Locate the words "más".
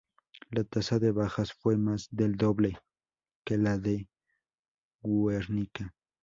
1.77-2.07